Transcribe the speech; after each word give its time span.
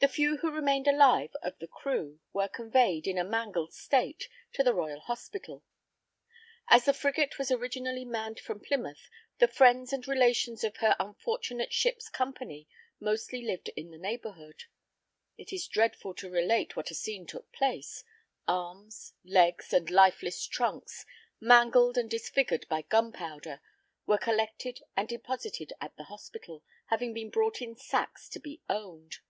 The 0.00 0.08
few 0.08 0.36
who 0.36 0.50
remained 0.50 0.86
alive 0.86 1.34
of 1.42 1.58
the 1.60 1.66
crew 1.66 2.20
were 2.34 2.46
conveyed, 2.46 3.06
in 3.06 3.16
a 3.16 3.24
mangled 3.24 3.72
state, 3.72 4.28
to 4.52 4.62
the 4.62 4.74
Royal 4.74 5.00
Hospital. 5.00 5.64
As 6.68 6.84
the 6.84 6.92
frigate 6.92 7.38
was 7.38 7.50
originally 7.50 8.04
manned 8.04 8.38
from 8.38 8.60
Plymouth 8.60 9.08
the 9.38 9.48
friends 9.48 9.94
and 9.94 10.06
relations 10.06 10.62
of 10.62 10.76
her 10.76 10.94
unfortunate 11.00 11.72
ship's 11.72 12.10
company 12.10 12.68
mostly 13.00 13.46
lived 13.46 13.70
in 13.76 13.90
the 13.90 13.96
neighborhood. 13.96 14.64
It 15.38 15.54
is 15.54 15.66
dreadful 15.66 16.12
to 16.16 16.28
relate 16.28 16.76
what 16.76 16.90
a 16.90 16.94
scene 16.94 17.24
took 17.26 17.50
place 17.50 18.04
arms, 18.46 19.14
legs 19.24 19.72
and 19.72 19.88
lifeless 19.88 20.44
trunks, 20.46 21.06
mangled 21.40 21.96
and 21.96 22.10
disfigured 22.10 22.66
by 22.68 22.82
gunpowder, 22.82 23.62
were 24.04 24.18
collected 24.18 24.80
and 24.98 25.08
deposited 25.08 25.72
at 25.80 25.96
the 25.96 26.04
hospital, 26.04 26.62
having 26.88 27.14
been 27.14 27.30
brought 27.30 27.62
in 27.62 27.74
sacks 27.74 28.28
to 28.28 28.38
be 28.38 28.60
owned. 28.68 29.20